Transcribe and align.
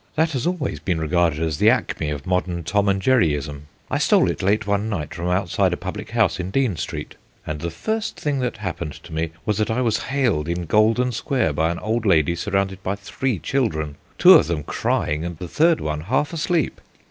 That 0.15 0.31
has 0.31 0.47
always 0.47 0.79
been 0.79 0.99
regarded 0.99 1.37
as 1.41 1.59
the 1.59 1.69
acme 1.69 2.09
of 2.09 2.25
modern 2.25 2.63
Tom 2.63 2.89
and 2.89 2.99
Jerryism. 2.99 3.67
I 3.91 3.99
stole 3.99 4.31
it 4.31 4.41
late 4.41 4.65
one 4.65 4.89
night 4.89 5.13
from 5.13 5.27
outside 5.27 5.73
a 5.73 5.77
public 5.77 6.09
house 6.09 6.39
in 6.39 6.49
Dean 6.49 6.75
Street, 6.75 7.13
and 7.45 7.59
the 7.59 7.69
first 7.69 8.19
thing 8.19 8.39
that 8.39 8.57
happened 8.57 8.93
to 8.93 9.13
me 9.13 9.29
was 9.45 9.59
that 9.59 9.69
I 9.69 9.81
was 9.81 10.05
hailed 10.05 10.47
in 10.49 10.65
Golden 10.65 11.11
Square 11.11 11.53
by 11.53 11.69
an 11.69 11.77
old 11.77 12.07
lady 12.07 12.33
surrounded 12.35 12.81
by 12.81 12.95
three 12.95 13.37
children, 13.37 13.95
two 14.17 14.33
of 14.33 14.47
them 14.47 14.63
crying 14.63 15.23
and 15.23 15.37
the 15.37 15.47
third 15.47 15.79
one 15.79 16.01
half 16.01 16.33
asleep. 16.33 16.81